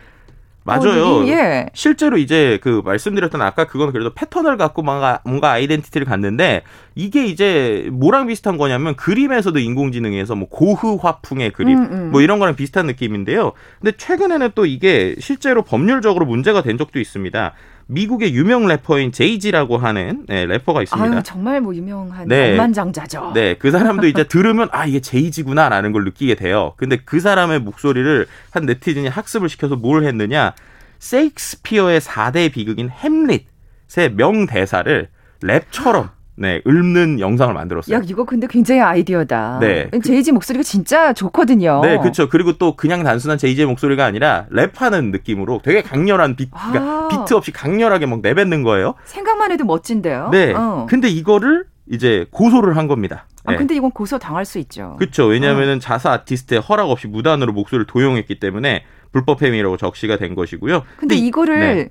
[0.63, 1.05] 맞아요.
[1.21, 1.67] 어, 이- 예.
[1.73, 6.63] 실제로 이제 그 말씀드렸던 아까 그거는 그래도 패턴을 갖고 뭔가 뭔가 아이덴티티를 갖는데
[6.95, 12.11] 이게 이제 뭐랑 비슷한 거냐면 그림에서도 인공지능에서 뭐 고흐 화풍의 그림 음, 음.
[12.11, 13.53] 뭐 이런 거랑 비슷한 느낌인데요.
[13.81, 17.53] 근데 최근에는 또 이게 실제로 법률적으로 문제가 된 적도 있습니다.
[17.91, 21.17] 미국의 유명 래퍼인 제이지라고 하는 네, 래퍼가 있습니다.
[21.17, 22.53] 아유 정말 뭐 유명한 네.
[22.53, 23.33] 억만장자죠.
[23.35, 26.75] 네, 그 사람도 이제 들으면 아 이게 제이지구나라는 걸 느끼게 돼요.
[26.77, 30.55] 근데 그 사람의 목소리를 한 네티즌이 학습을 시켜서 뭘 했느냐?
[31.01, 35.09] 세익스피어의 4대 비극인 햄릿의 명대사를
[35.43, 37.99] 랩처럼 네, 읊는 영상을 만들었어요.
[37.99, 39.59] 야 이거 근데 굉장히 아이디어다.
[39.61, 39.91] 네.
[40.03, 41.83] 제이지 목소리가 진짜 좋거든요.
[41.83, 42.31] 네, 그렇죠.
[42.31, 47.09] 그리고 또 그냥 단순한 제이지의 목소리가 아니라 랩하는 느낌으로 되게 강렬한 비, 그러니까 아.
[47.09, 48.95] 비트 없이 강렬하게 막 내뱉는 거예요.
[49.05, 50.31] 생각만 해도 멋진데요.
[50.33, 50.55] 네.
[50.55, 50.87] 어.
[50.89, 53.27] 근데 이거를 이제 고소를 한 겁니다.
[53.45, 53.59] 아 네.
[53.59, 54.97] 근데 이건 고소 당할 수 있죠.
[54.99, 55.27] 그렇죠.
[55.27, 60.85] 왜냐하면은 자사 아티스트의 허락 없이 무단으로 목소리를 도용했기 때문에 불법 행위라고 적시가 된 것이고요.
[60.97, 61.89] 근데 이거를 네.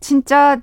[0.00, 0.58] 진짜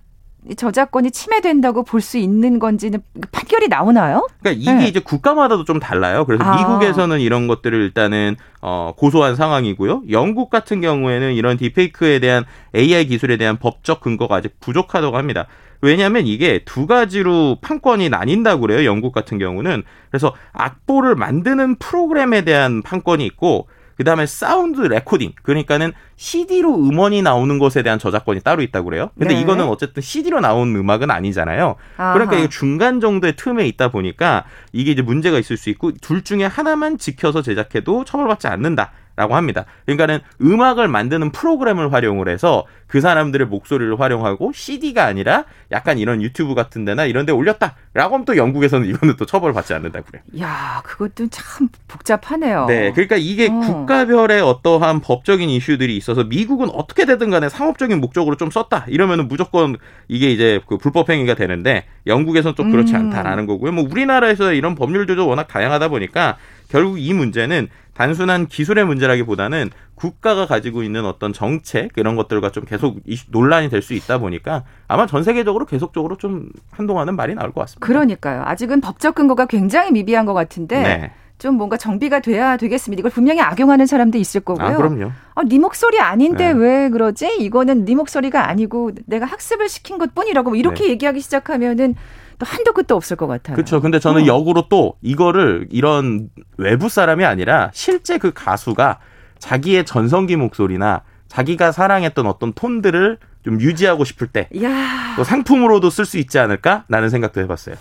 [0.55, 4.27] 저작권이 침해된다고 볼 수 있는 건지는 판결이 나오나요?
[4.39, 4.87] 그러니까 이게 네.
[4.87, 6.25] 이제 국가마다도 좀 달라요.
[6.25, 6.55] 그래서 아.
[6.55, 10.03] 미국에서는 이런 것들을 일단은 어, 고소한 상황이고요.
[10.11, 15.47] 영국 같은 경우에는 이런 딥페이크에 대한 AI 기술에 대한 법적 근거가 아직 부족하다고 합니다.
[15.81, 18.85] 왜냐하면 이게 두 가지로 판권이 나뉜다고 그래요.
[18.85, 25.91] 영국 같은 경우는 그래서 악보를 만드는 프로그램에 대한 판권이 있고 그 다음에 sound recording 그러니까는
[26.15, 29.09] CD로 음원이 나오는 것에 대한 저작권이 따로 있다고 그래요.
[29.17, 29.41] 근데 네.
[29.41, 31.75] 이거는 어쨌든 CD로 나온 음악은 아니잖아요.
[31.97, 32.13] 아하.
[32.13, 36.45] 그러니까 이게 중간 정도의 틈에 있다 보니까 이게 이제 문제가 있을 수 있고 둘 중에
[36.45, 38.91] 하나만 지켜서 제작해도 처벌받지 않는다.
[39.17, 39.65] 라고 합니다.
[39.85, 46.53] 그러니까는 음악을 만드는 프로그램을 활용을 해서 그 사람들의 목소리를 활용하고 CD가 아니라 약간 이런 유튜브
[46.53, 50.21] 같은 데나 이런 데 올렸다 라고 하면 또 영국에서는 이거는 또 처벌받지 않는다고 그래요.
[50.39, 52.67] 야, 그것도 참 복잡하네요.
[52.67, 52.91] 네.
[52.91, 53.59] 그러니까 이게 어.
[53.59, 58.85] 국가별의 어떠한 법적인 이슈들이 있어서 미국은 어떻게 되든 간에 상업적인 목적으로 좀 썼다.
[58.87, 59.77] 이러면은 무조건
[60.07, 62.97] 이게 이제 그 불법 행위가 되는데 영국에서는 좀 그렇지 음.
[62.97, 63.71] 않다라는 거고요.
[63.71, 66.37] 뭐 우리나라에서 이런 법률들도 워낙 다양하다 보니까
[66.69, 72.99] 결국 이 문제는 단순한 기술의 문제라기보다는 국가가 가지고 있는 어떤 정책 이런 것들과 좀 계속
[73.29, 77.85] 논란이 될 수 있다 보니까 아마 전 세계적으로 계속적으로 좀 한동안은 말이 나올 것 같습니다.
[77.85, 78.43] 그러니까요.
[78.45, 81.11] 아직은 법적 근거가 굉장히 미비한 것 같은데 네.
[81.39, 82.99] 좀 뭔가 정비가 돼야 되겠습니다.
[82.99, 84.67] 이걸 분명히 악용하는 사람도 있을 거고요.
[84.67, 85.11] 아, 그럼요.
[85.35, 86.59] 아, 네 목소리 아닌데 네.
[86.59, 87.37] 왜 그러지?
[87.39, 90.89] 이거는 네 목소리가 아니고 내가 학습을 시킨 것뿐이라고 뭐 이렇게 네.
[90.91, 91.95] 얘기하기 시작하면은
[92.39, 93.55] 또 한도 끝도 없을 것 같아요.
[93.55, 93.81] 그렇죠.
[93.81, 94.25] 근데 저는 어.
[94.27, 98.99] 역으로 또 이거를 이런 외부 사람이 아니라 실제 그 가수가
[99.39, 106.17] 자기의 전성기 목소리나 자기가 사랑했던 어떤 톤들을 좀 유지하고 싶을 때또 야, 상품으로도 쓸 수
[106.17, 107.75] 있지 않을까라는 생각도 해봤어요.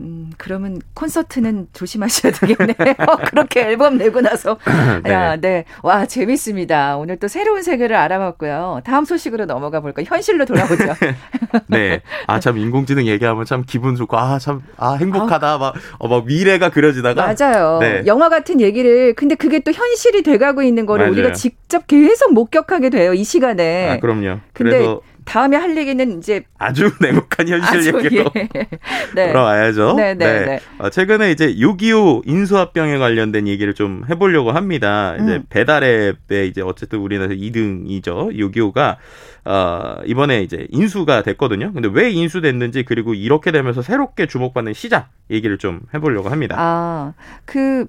[0.00, 2.74] 음, 그러면 콘서트는 조심하셔야 되겠네요.
[3.28, 4.58] 그렇게 앨범 내고 나서.
[5.04, 5.12] 네.
[5.12, 5.64] 야, 네.
[5.82, 6.96] 와, 재밌습니다.
[6.96, 8.80] 오늘 또 새로운 세계를 알아봤고요.
[8.84, 10.06] 다음 소식으로 넘어가 볼까요?
[10.08, 10.94] 현실로 돌아오죠.
[11.68, 12.00] 네.
[12.26, 15.58] 아, 참, 인공지능 얘기하면 참 기분 좋고, 아, 참, 아, 행복하다.
[15.58, 17.34] 막, 어, 막 미래가 그려지다가.
[17.34, 17.78] 맞아요.
[17.80, 18.02] 네.
[18.06, 21.12] 영화 같은 얘기를 근데 그게 또 현실이 돼가고 있는 거를 맞아요.
[21.12, 23.12] 우리가 직접 계속 목격하게 돼요.
[23.12, 23.90] 이 시간에.
[23.90, 24.38] 아, 그럼요.
[24.54, 28.30] 근데 그래서 다음에 할 얘기는 이제 아주 냉혹한 현실 아주 얘기로.
[28.36, 28.48] 예.
[29.14, 29.26] 네.
[29.28, 29.94] 돌아와야죠.
[29.94, 30.60] 네, 네, 네.
[30.78, 35.16] 어, 최근에 이제 6.25 인수합병에 관련된 얘기를 좀 해보려고 합니다.
[35.16, 35.44] 이제 음.
[35.48, 38.34] 배달앱에 이제 어쨌든 우리나라에서 2등이죠.
[38.34, 38.96] 6.25가
[39.44, 41.72] 어, 이번에 이제 인수가 됐거든요.
[41.72, 46.56] 근데 왜 인수됐는지 그리고 이렇게 되면서 새롭게 주목받는 시장 얘기를 좀 해보려고 합니다.
[46.58, 47.86] 아, 그,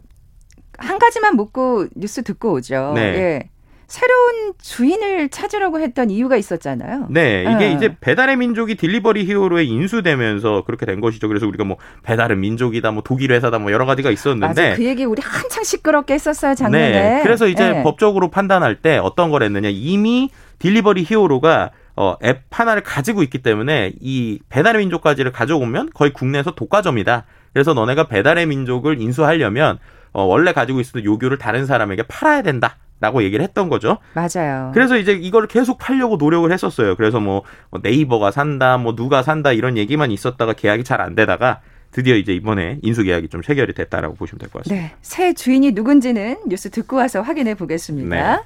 [0.78, 2.94] 한 가지만 묻고 뉴스 듣고 오죠.
[2.96, 3.02] 네.
[3.02, 3.51] 예.
[3.92, 7.08] 새로운 주인을 찾으려고 했던 이유가 있었잖아요.
[7.10, 7.72] 네, 이게 네.
[7.74, 11.28] 이제 배달의 민족이 딜리버리 히어로에 인수되면서 그렇게 된 것이죠.
[11.28, 14.76] 그래서 우리가 뭐 배달은 민족이다, 뭐 독일 회사다, 뭐 여러 가지가 있었는데 맞아.
[14.78, 16.90] 그 얘기 우리 한창 시끄럽게 했었어요, 작년에.
[16.90, 17.20] 네.
[17.22, 17.84] 그래서 이제 예.
[17.84, 19.68] 법적으로 판단할 때 어떤 걸 했느냐.
[19.70, 26.52] 이미 딜리버리 히어로가 어, 앱 하나를 가지고 있기 때문에 이 배달의 민족까지를 가져오면 거의 국내에서
[26.52, 27.26] 독과점이다.
[27.52, 29.80] 그래서 너네가 배달의 민족을 인수하려면
[30.14, 32.78] 어, 원래 가지고 있었던 요교를 다른 사람에게 팔아야 된다.
[33.02, 33.98] 라고 얘기를 했던 거죠.
[34.14, 34.72] 맞아요.
[34.74, 36.96] 그래서 이제 이걸 계속 팔려고 노력을 했었어요.
[36.96, 37.44] 그래서 뭐
[37.82, 41.62] 네이버가 산다, 뭐 누가 산다 이런 얘기만 있었다가 계약이 잘 안 되다가
[41.92, 44.88] 드디어 이제 이번에 인수 계약이 좀 체결이 됐다라고 보시면 될 것 같습니다.
[44.88, 44.94] 네.
[45.02, 48.38] 새 주인이 누군지는 뉴스 듣고 와서 확인해 보겠습니다.
[48.38, 48.42] 네.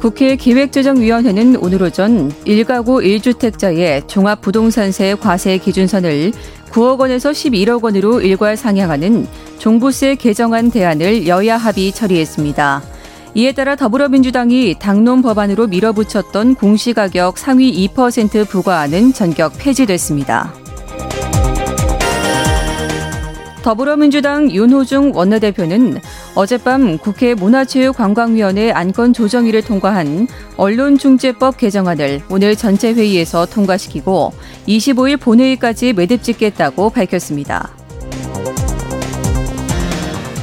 [0.00, 6.32] 국회 기획재정위원회는 오늘 오전 1가구 1주택자의 종합부동산세 과세 기준선을
[6.72, 9.26] 9억 원에서 11억 원으로 일괄 상향하는
[9.58, 12.82] 종부세 개정안 대안을 여야 합의 처리했습니다.
[13.34, 20.61] 이에 따라 더불어민주당이 당론 법안으로 밀어붙였던 공시가격 상위 2% 부과안은 전격 폐지됐습니다.
[23.62, 26.00] 더불어민주당 윤호중 원내대표는
[26.34, 34.32] 어젯밤 국회 문화체육관광위원회 안건 조정위를 통과한 언론중재법 개정안을 오늘 전체 회의에서 통과시키고
[34.66, 37.70] 25일 본회의까지 매듭 짓겠다고 밝혔습니다.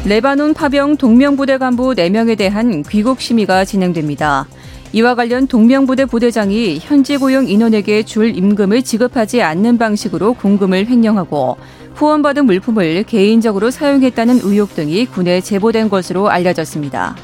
[0.06, 4.48] 레바논 파병 동명부대 간부 4명에 대한 귀국 심의가 진행됩니다.
[4.92, 11.58] 이와 관련 동명부대 부대장이 현지 고용 인원에게 줄 임금을 지급하지 않는 방식으로 공금을 횡령하고
[11.96, 17.16] 후원받은 물품을 개인적으로 사용했다는 의혹 등이 군에 제보된 것으로 알려졌습니다.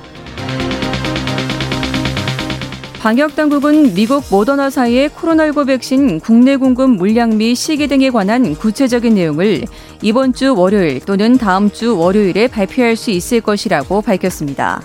[3.06, 9.66] 방역당국은 미국 모더나사의 코로나19 백신 국내 공급 물량 및 시기 등에 관한 구체적인 내용을
[10.02, 14.82] 이번 주 월요일 또는 다음 주 월요일에 발표할 수 있을 것이라고 밝혔습니다.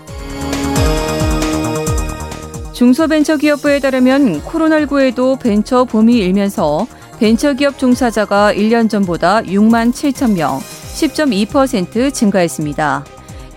[2.75, 6.87] 중소벤처기업부에 따르면 코로나19에도 벤처 봄이 일면서
[7.21, 13.05] 벤처기업 종사자가 1년 전보다 6만 7천 명, 10.2% 증가했습니다.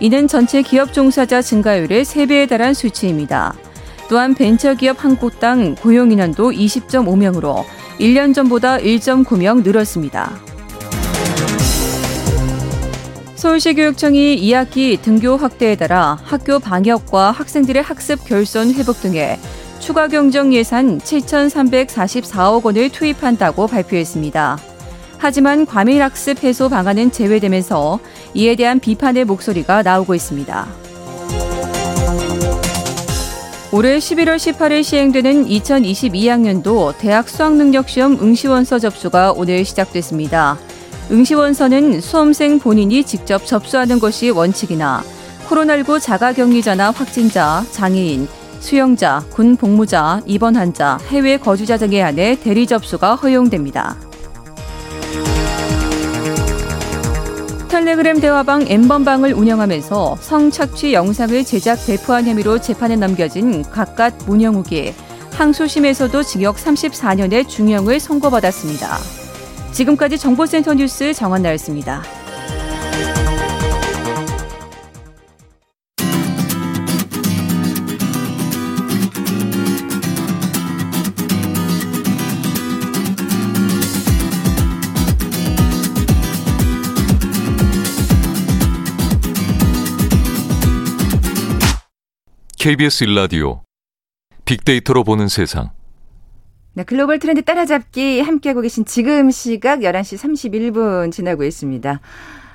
[0.00, 3.54] 이는 전체 기업 종사자 증가율의 3배에 달한 수치입니다.
[4.10, 7.64] 또한 벤처기업 한 곳당 고용인원도 20.5명으로
[8.00, 10.30] 1년 전보다 1.9명 늘었습니다.
[13.34, 19.38] 서울시 교육청이 2학기 등교 확대에 따라 학교 방역과 학생들의 학습 결손 회복 등에
[19.84, 24.58] 추가 경정 예산 7,344억 원을 투입한다고 발표했습니다.
[25.18, 28.00] 하지만 과밀 학습 해소 방안은 제외되면서
[28.32, 30.66] 이에 대한 비판의 목소리가 나오고 있습니다.
[33.72, 40.56] 올해 11월 18일 시행되는 2022학년도 대학 수학능력시험 응시원서 접수가 오늘 시작됐습니다.
[41.10, 45.04] 응시원서는 수험생 본인이 직접 접수하는 것이 원칙이나
[45.46, 48.26] 코로나19 자가격리자나 확진자, 장애인,
[48.64, 53.94] 수영자, 군 복무자, 입원 환자, 해외 거주자 등에 한해 대리 접수가 허용됩니다.
[57.68, 64.94] 텔레그램 대화방 엠번방을 운영하면서 성착취 영상을 제작 배포한 혐의로 재판에 넘겨진 각각 문영욱이
[65.32, 68.96] 항소심에서도 징역 34년의 중형을 선고받았습니다.
[69.72, 72.23] 지금까지 정보센터 뉴스 정원나였습니다.
[92.64, 93.60] KBS 일라디오
[94.46, 95.68] 빅데이터로 보는 세상.
[96.72, 102.00] 네, 글로벌 트렌드 따라잡기 함께하고 계신 지금 시각 11시 31분 지나고 있습니다.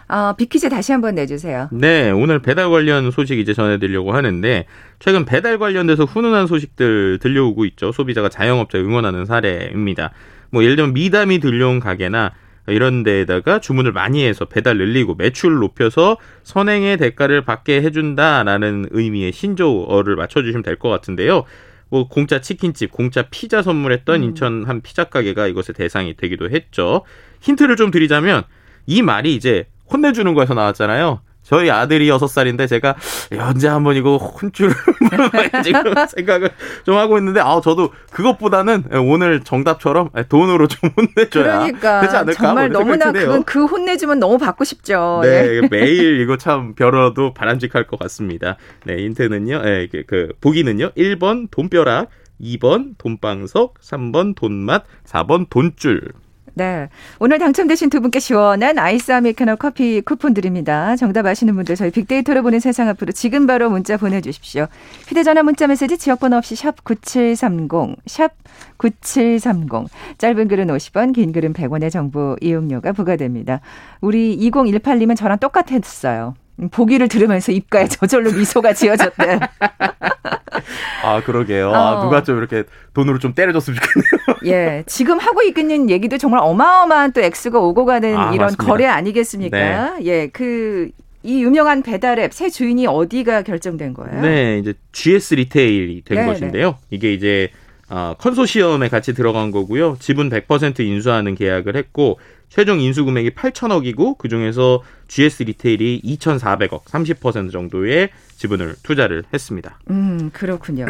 [0.08, 1.70] 어, 빅퀴즈 다시 한번 내주세요.
[1.72, 4.66] 네, 오늘 배달 관련 소식 이제 전해드리려고 하는데
[4.98, 7.92] 최근 배달 관련돼서 훈훈한 소식들 들려오고 있죠.
[7.92, 10.10] 소비자가 자영업자 응원하는 사례입니다.
[10.50, 12.32] 뭐 예를 들면 미담이 들려온 가게나
[12.68, 20.16] 이런 데에다가 주문을 많이 해서 배달 늘리고 매출 높여서 선행의 대가를 받게 해준다라는 의미의 신조어를
[20.16, 21.46] 맞춰주시면 될 것 같은데요.
[21.90, 24.24] 뭐 공짜 치킨집, 공짜 피자 선물했던 음.
[24.24, 27.02] 인천 한 피자 가게가 이것의 대상이 되기도 했죠.
[27.42, 28.44] 힌트를 좀 드리자면
[28.86, 31.22] 이 말이 이제 혼내주는 거에서 나왔잖아요.
[31.50, 32.96] 저희 아들이 여섯 살인데 제가
[33.40, 34.72] 언제 한번 이거 혼쭐을
[35.10, 35.32] 그런
[36.08, 36.52] 생각을
[36.86, 42.70] 좀 하고 있는데 아 저도 그것보다는 오늘 정답처럼 돈으로 좀 혼내줘야 그러니까 되지 않을까 정말
[42.70, 45.22] 너무나 그, 그 혼내주면 너무 받고 싶죠.
[45.24, 45.68] 네 예.
[45.72, 48.58] 매일 이거 참 벼러도 바람직할 것 같습니다.
[48.86, 52.10] 네 힌트는요, 예, 그, 그 보기는요 1번 돈벼락,
[52.40, 56.14] 2번 돈방석, 3번 돈맛, 4번 돈줄.
[56.54, 56.90] 네.
[57.20, 60.96] 오늘 당첨되신 두 분께 시원한 아이스 아메리카노 커피 쿠폰 드립니다.
[60.96, 64.68] 정답 아시는 분들 저희 빅데이터로 보는 세상 앞으로 지금 바로 문자 보내주십시오.
[65.08, 68.32] 휴대전화 문자 메시지 지역번호 없이 샵 9730, 샵
[68.78, 69.90] 9730.
[70.18, 73.62] 짧은 글은 50원, 긴 글은 100원의 정보 이용료가 부과됩니다.
[74.02, 76.36] 우리 2018님은 저랑 똑같았어요.
[76.72, 79.40] 보기를 들으면서 입가에 저절로 미소가 지어졌대.
[81.04, 81.74] 아, 그러게요.
[81.74, 81.98] 아, 어.
[82.00, 84.40] 아, 누가 좀 이렇게 돈으로 좀 때려줬으면 좋겠네요.
[84.46, 84.84] 예.
[84.88, 88.66] 지금 하고 있는 얘기도 정말 어마어마한 또 액수가 오고 가는 아, 이런 맞습니다.
[88.66, 89.98] 거래 아니겠습니까?
[90.00, 90.06] 네.
[90.06, 90.28] 예.
[90.28, 90.90] 그,
[91.22, 94.22] 이 유명한 배달 앱 새 주인이 어디가 결정된 거예요?
[94.22, 94.58] 네.
[94.60, 96.70] 이제 GS 리테일이 된 네, 것인데요.
[96.72, 96.76] 네.
[96.92, 97.50] 이게 이제
[97.90, 99.98] 어, 컨소시엄에 같이 들어간 거고요.
[100.00, 107.52] 지분 100% 인수하는 계약을 했고 최종 인수 금액이 8천억이고 그 중에서 GS 리테일이 2,400억, 30%
[107.52, 108.10] 정도의
[108.40, 109.78] 지분을 투자를 했습니다.
[109.90, 110.86] 음, 그렇군요.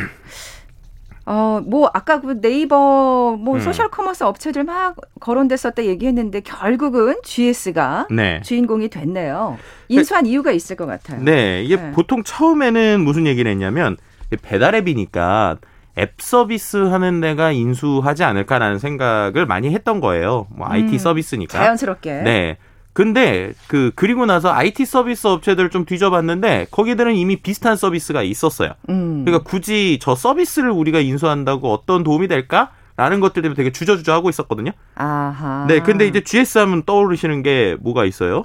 [1.26, 3.60] 어, 뭐, 아까 그 네이버, 뭐, 음.
[3.60, 8.42] social commerce 업체들 막 거론됐었다 얘기했는데, 결국은 GS가 네.
[8.44, 9.58] 주인공이 됐네요.
[9.90, 11.22] 인수한 그, 이유가 있을 것 같아요.
[11.22, 11.64] 네.
[11.64, 11.92] 이게 네.
[11.92, 13.98] 보통 처음에는 무슨 얘기를 했냐면,
[14.42, 15.58] 배달앱이니까
[15.98, 20.48] 앱 서비스 하는 데가 인수하지 않을까라는 생각을 많이 했던 거예요.
[20.50, 21.58] 뭐 IT 음, 서비스니까.
[21.58, 22.22] 자연스럽게.
[22.22, 22.58] 네.
[23.00, 28.74] 근데 그 그리고 나서 IT 서비스 업체들을 좀 뒤져봤는데 거기들은 이미 비슷한 서비스가 있었어요.
[28.90, 29.24] 음.
[29.24, 32.72] 그러니까 굳이 저 서비스를 우리가 인수한다고 어떤 도움이 될까?
[32.98, 34.72] 라는 것들 때문에 되게 주저주저 하고 있었거든요.
[34.96, 35.66] 아하.
[35.70, 38.44] 네, 근데 이제 GS 하면 떠오르시는 게 뭐가 있어요?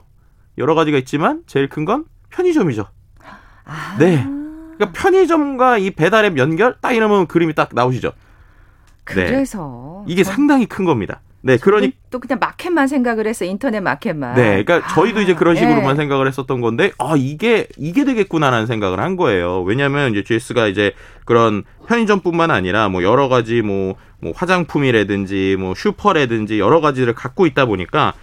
[0.56, 2.86] 여러 가지가 있지만 제일 큰 건 편의점이죠.
[3.64, 3.96] 아.
[3.98, 4.24] 네.
[4.76, 8.12] 그러니까 편의점과 이 배달앱 연결 딱 이러면 그림이 딱 나오시죠.
[9.06, 9.26] 네.
[9.26, 10.12] 그래서 네.
[10.12, 11.22] 이게 상당히 큰 겁니다.
[11.46, 14.34] 네, 그러니 또 그냥 마켓만 생각을 했어 인터넷 마켓만.
[14.34, 15.94] 네, 그러니까 아, 저희도 이제 그런 식으로만 네.
[15.96, 19.60] 생각을 했었던 건데, 아 이게 이게 되겠구나라는 생각을 한 거예요.
[19.60, 20.94] 왜냐하면 이제 GS가 이제
[21.26, 27.66] 그런 편의점뿐만 아니라 뭐 여러 가지 뭐, 뭐 화장품이라든지 뭐 슈퍼라든지 여러 가지를 갖고 있다
[27.66, 28.14] 보니까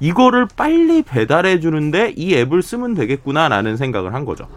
[0.00, 4.48] 이거를 빨리 배달해 주는데 이 앱을 쓰면 되겠구나라는 생각을 한 거죠.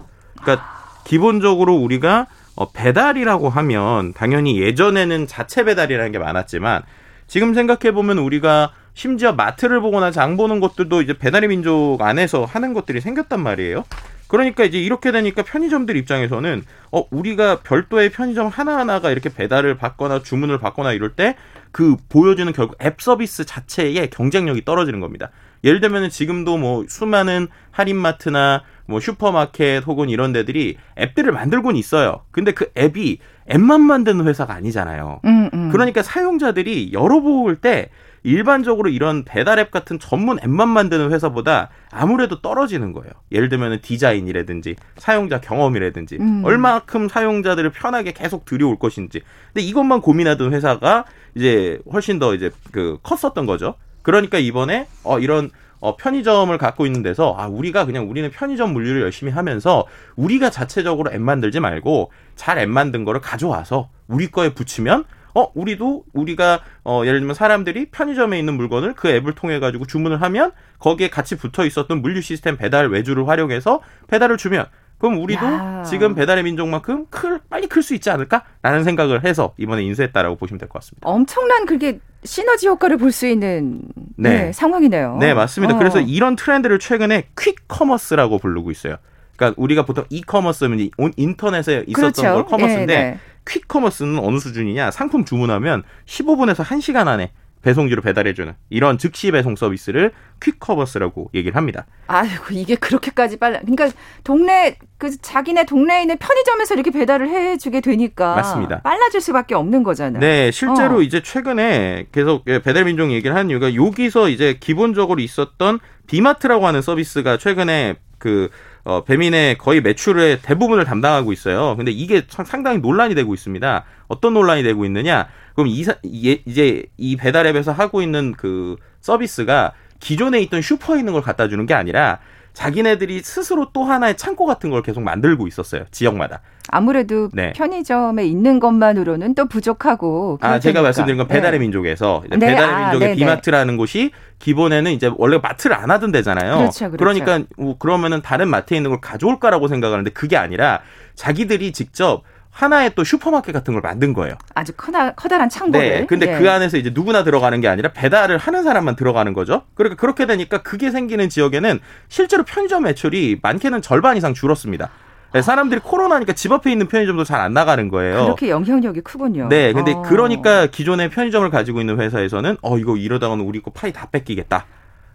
[0.42, 0.66] 그러니까
[1.06, 2.26] 기본적으로 우리가
[2.56, 6.82] 어, 배달이라고 하면 당연히 예전에는 자체 배달이라는 게 많았지만
[7.28, 12.74] 지금 생각해 보면 우리가 심지어 마트를 보거나 장 보는 것들도 이제 배달의 민족 안에서 하는
[12.74, 13.86] 것들이 생겼단 말이에요.
[14.28, 20.58] 그러니까 이제 이렇게 되니까 편의점들 입장에서는 어 우리가 별도의 편의점 하나하나가 이렇게 배달을 받거나 주문을
[20.60, 21.36] 받거나 이럴 때
[21.78, 25.30] 그 보여주는 결국 앱 서비스 자체의 경쟁력이 떨어지는 겁니다.
[25.64, 32.22] 예를 들면은 지금도 뭐 수많은 할인마트나 뭐 슈퍼마켓 혹은 이런 데들이 앱들을 만들고는 있어요.
[32.32, 33.20] 근데 그 앱이
[33.52, 35.22] 앱만 만드는 회사가 아니잖아요.
[35.26, 35.57] 음, 음.
[35.72, 37.90] 그러니까 사용자들이 열어볼 때
[38.24, 43.12] 일반적으로 이런 배달 앱 같은 전문 앱만 만드는 회사보다 아무래도 떨어지는 거예요.
[43.32, 46.42] 예를 들면 디자인이라든지 사용자 경험이라든지 음.
[46.44, 49.22] 얼마큼 사용자들을 편하게 계속 들여올 것인지.
[49.54, 53.76] 근데 이것만 고민하던 회사가 이제 훨씬 더 이제 그 컸었던 거죠.
[54.02, 55.50] 그러니까 이번에 어 이런
[55.80, 61.12] 어, 편의점을 갖고 있는 데서 아 우리가 그냥 우리는 편의점 물류를 열심히 하면서 우리가 자체적으로
[61.12, 65.06] 앱 만들지 말고 잘 앱 만든 거를 가져와서 우리 거에 붙이면
[65.38, 70.20] 어 우리도 우리가 어 예를 들면 사람들이 편의점에 있는 물건을 그 앱을 통해 가지고 주문을
[70.24, 74.66] 하면 거기에 같이 붙어 있었던 물류 시스템 배달 외주를 활용해서 배달을 주면
[74.98, 75.84] 그럼 우리도 야.
[75.86, 80.70] 지금 배달의 민족만큼 클 빨리 클 수 있지 않을까라는 생각을 해서 이번에 인수했다라고 보시면 될
[80.70, 81.08] 것 같습니다.
[81.08, 83.82] 엄청난 그게 시너지 효과를 볼 수 있는
[84.16, 84.46] 네.
[84.46, 85.18] 네, 상황이네요.
[85.20, 85.76] 네, 맞습니다.
[85.76, 85.78] 어.
[85.78, 88.96] 그래서 이런 트렌드를 최근에 quick commerce라고 부르고 있어요.
[89.36, 92.22] 그러니까 우리가 보통 e-commerce면 인터넷에 있었던 그렇죠.
[92.24, 93.20] 걸 commerce인데 예, 네.
[93.48, 94.92] quick commerce는 어느 수준이냐?
[94.92, 97.32] 상품 주문하면 15분에서 1시간 안에
[97.62, 101.86] 배송지로 배달해주는 이런 즉시 배송 서비스를 퀵커머스라고 얘기를 합니다.
[102.08, 103.60] 아이고 이게 그렇게까지 빨라.
[103.60, 103.90] 그러니까
[104.24, 108.82] 동네 그 자기네 동네에 있는 편의점에서 이렇게 배달을 해주게 되니까 맞습니다.
[108.82, 110.20] 빨라질 수밖에 없는 거잖아요.
[110.20, 111.02] 네, 실제로 어.
[111.02, 116.82] 이제 최근에 계속 예, 배달 민족 얘기를 하는 이유가 여기서 이제 기본적으로 있었던 비마트라고 하는
[116.82, 118.50] 서비스가 최근에 그
[118.88, 121.76] 어, 배민의 거의 매출의 대부분을 담당하고 있어요.
[121.76, 123.84] 근데 이게 상- 상당히 논란이 되고 있습니다.
[124.08, 125.28] 어떤 논란이 되고 있느냐?
[125.56, 131.50] 그럼 이- 이제 이 배달앱에서 하고 있는 그 서비스가 기존에 있던 슈퍼에 있는 걸 갖다
[131.50, 132.20] 주는 게 아니라
[132.58, 135.84] 자기네들이 스스로 또 하나의 창고 같은 걸 계속 만들고 있었어요.
[135.92, 136.42] 지역마다.
[136.70, 137.54] 아무래도 네.
[137.54, 140.40] 편의점에 있는 것만으로는 또 부족하고.
[140.42, 140.82] 아, 제가.
[140.82, 141.66] 말씀드린 건 배달의 네.
[141.66, 143.16] 민족에서 네, 배달의 아, 민족의.
[143.16, 146.58] 비마트라는 곳이 기본에는 이제 원래 마트를 안 하던 데잖아요.
[146.58, 147.06] 그렇죠, 그렇죠.
[147.06, 147.44] 러니까
[147.78, 150.82] 그러면은 다른 마트에 있는 걸 가져올까라고 생각하는데 그게 아니라
[151.14, 152.24] 자기들이 직접
[152.58, 154.34] 하나의 또 슈퍼마켓 같은 걸 만든 거예요.
[154.56, 155.90] 아주 커다, 커다란 창고를.
[155.90, 156.06] 네.
[156.08, 156.40] 근데 예.
[156.40, 159.62] 그 안에서 이제 누구나 들어가는 게 아니라 배달을 하는 사람만 들어가는 거죠.
[159.76, 164.90] 그러니까 그렇게 되니까 그게 생기는 지역에는 실제로 편의점 매출이 많게는 절반 이상 줄었습니다.
[165.34, 168.24] 네, 사람들이 코로나니까 집 앞에 있는 편의점도 잘 안 나가는 거예요.
[168.24, 169.50] 그렇게 영향력이 크군요.
[169.50, 170.02] 네, 근데 어.
[170.02, 174.66] 그러니까 기존의 편의점을 가지고 있는 회사에서는 어 이거 이러다가는 우리 거 파이 다 뺏기겠다.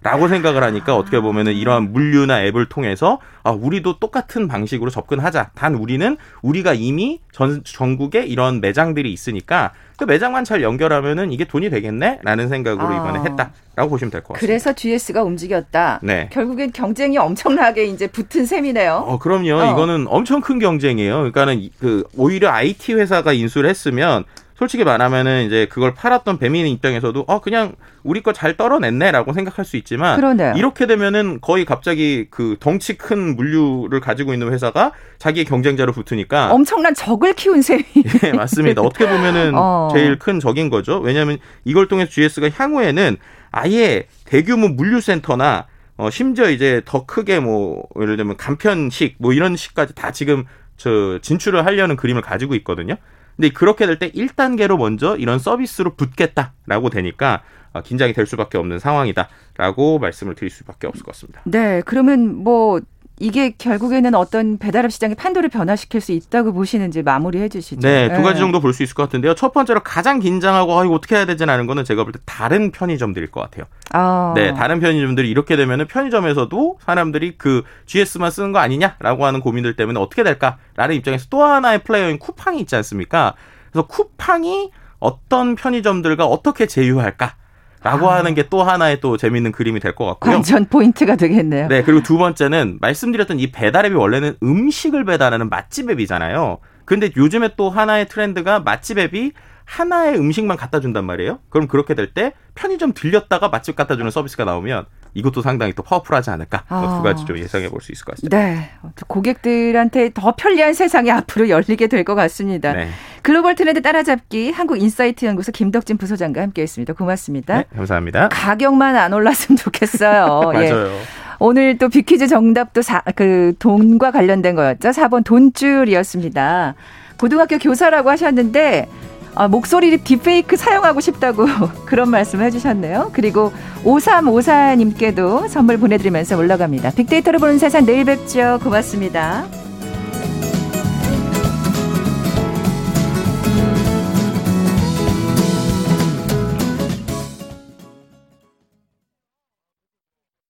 [0.04, 5.50] 라고 생각을 하니까 어떻게 보면은 이러한 물류나 앱을 통해서 아 우리도 똑같은 방식으로 접근하자.
[5.54, 11.70] 단 우리는 우리가 이미 전 전국에 이런 매장들이 있으니까 그 매장만 잘 연결하면은 이게 돈이
[11.70, 12.96] 되겠네라는 생각으로 아.
[12.96, 14.40] 이번에 했다라고 보시면 될 것 같습니다.
[14.46, 16.00] 그래서 GS가 움직였다.
[16.02, 16.28] 네.
[16.32, 19.04] 결국엔 경쟁이 엄청나게 이제 붙은 셈이네요.
[19.06, 19.54] 어, 그럼요.
[19.54, 19.72] 어.
[19.72, 21.14] 이거는 엄청 큰 경쟁이에요.
[21.16, 27.24] 그러니까는 이- 그 오히려 IT 회사가 인수를 했으면 솔직히 말하면은 이제 그걸 팔았던 배민 입장에서도
[27.26, 30.52] 어 그냥 우리 거 잘 떨어냈네라고 생각할 수 있지만 그러네요.
[30.56, 36.94] 이렇게 되면은 거의 갑자기 그 덩치 큰 물류를 가지고 있는 회사가 자기의 경쟁자로 붙으니까 엄청난
[36.94, 37.84] 적을 키운 셈이.
[38.20, 38.82] 네, 맞습니다.
[38.82, 39.88] 어떻게 보면은 어.
[39.92, 40.98] 제일 큰 적인 거죠.
[40.98, 43.16] 왜냐하면 이걸 통해서 GS가 향후에는
[43.50, 45.66] 아예 대규모 물류센터나
[45.98, 50.44] 어, 심지어 이제 더 크게 뭐 예를 들면 간편식 뭐 이런 식까지 다 지금
[50.76, 52.96] 저 진출을 하려는 그림을 가지고 있거든요.
[53.36, 58.78] 근데 그렇게 될 때 1단계로 먼저 이런 서비스로 붙겠다라고 되니까 어, 긴장이 될 수밖에 없는
[58.78, 61.40] 상황이다라고 말씀을 드릴 수밖에 없을 것 같습니다.
[61.44, 62.80] 네, 그러면 뭐
[63.22, 67.80] 이게 결국에는 어떤 배달앱 시장의 판도를 변화시킬 수 있다고 보시는지 마무리해 주시죠.
[67.80, 68.40] 네, 두 가지 예.
[68.40, 69.34] 정도 볼 수 있을 것 같은데요.
[69.36, 72.72] 첫 번째로 가장 긴장하고 아 이거 어떻게 해야 되지 하는 거는 제가 볼 때 다른
[72.72, 73.66] 편의점들일 것 같아요.
[73.92, 74.32] 아.
[74.34, 80.00] 네, 다른 편의점들이 이렇게 되면은 편의점에서도 사람들이 그 GS만 쓰는 거 아니냐라고 하는 고민들 때문에
[80.00, 83.34] 어떻게 될까라는 입장에서 또 하나의 플레이어인 쿠팡이 있지 않습니까?
[83.70, 87.36] 그래서 쿠팡이 어떤 편의점들과 어떻게 제휴할까?
[87.82, 88.16] 라고 아.
[88.16, 90.34] 하는 게 또 하나의 또 재밌는 그림이 될 것 같고요.
[90.34, 91.68] 관전 포인트가 되겠네요.
[91.68, 96.58] 네, 그리고 두 번째는 말씀드렸던 이 배달앱이 원래는 음식을 배달하는 맛집 앱이잖아요.
[96.84, 99.32] 근데 요즘에 또 하나의 트렌드가 맛집 앱이
[99.64, 101.38] 하나의 음식만 갖다 준단 말이에요.
[101.50, 106.30] 그럼 그렇게 될 때 편의점 들렸다가 맛집 갖다 주는 서비스가 나오면 이것도 상당히 또 파워풀하지
[106.30, 106.64] 않을까?
[106.68, 106.96] 뭐 아.
[106.96, 108.36] 두 가지 좀 예상해 볼 수 있을 것 같습니다.
[108.38, 108.70] 네.
[109.08, 112.72] 고객들한테 더 편리한 세상이 앞으로 열리게 될 것 같습니다.
[112.72, 112.88] 네.
[113.22, 116.94] 글로벌 트렌드 따라잡기 한국인사이트 연구소 김덕진 부소장과 함께했습니다.
[116.94, 117.58] 고맙습니다.
[117.58, 118.28] 네, 감사합니다.
[118.30, 120.52] 가격만 안 올랐으면 좋겠어요.
[120.56, 120.70] 예.
[120.70, 120.90] 맞아요.
[121.38, 124.90] 오늘 또 비퀴즈 정답도 사, 그 돈과 관련된 거였죠.
[124.90, 126.74] 4번 돈줄이었습니다.
[127.18, 128.88] 고등학교 교사라고 하셨는데
[129.34, 131.46] 아, 목소리 딥페이크 사용하고 싶다고
[131.86, 133.10] 그런 말씀 해주셨네요.
[133.12, 133.52] 그리고
[133.84, 136.90] 5354님께도 선물 보내드리면서 올라갑니다.
[136.90, 138.58] 빅데이터를 보는 세상 내일 뵙죠.
[138.62, 139.61] 고맙습니다.